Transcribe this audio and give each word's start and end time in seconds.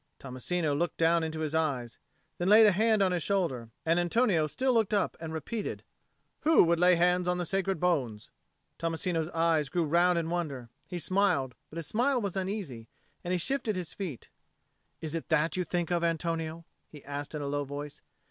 Tommasino 0.17 0.73
looked 0.75 0.97
down 0.97 1.21
into 1.23 1.41
his 1.41 1.53
eyes; 1.53 1.99
then 2.39 2.47
he 2.47 2.51
laid 2.51 2.65
a 2.65 2.71
hand 2.71 3.03
on 3.03 3.11
his 3.11 3.21
shoulder; 3.21 3.69
and 3.85 3.99
Antonio 3.99 4.47
still 4.47 4.73
looked 4.73 4.95
up 4.95 5.15
and 5.19 5.31
repeated, 5.31 5.83
"Who 6.39 6.63
would 6.63 6.79
lay 6.79 6.95
hands 6.95 7.27
on 7.27 7.37
the 7.37 7.45
sacred 7.45 7.79
bones?" 7.79 8.31
Tommasino's 8.79 9.29
eyes 9.29 9.69
grew 9.69 9.83
round 9.83 10.17
in 10.17 10.31
wonder: 10.31 10.69
he 10.87 10.97
smiled, 10.97 11.53
but 11.69 11.77
his 11.77 11.85
smile 11.85 12.19
was 12.19 12.35
uneasy, 12.35 12.87
and 13.23 13.31
he 13.31 13.37
shifted 13.37 13.75
his 13.75 13.93
feet. 13.93 14.29
"Is 15.01 15.13
it 15.13 15.29
that 15.29 15.55
you 15.55 15.63
think 15.63 15.91
of, 15.91 16.03
Antonio?" 16.03 16.65
he 16.89 17.05
asked 17.05 17.35
in 17.35 17.43
a 17.43 17.47
low 17.47 17.63
voice. 17.63 18.01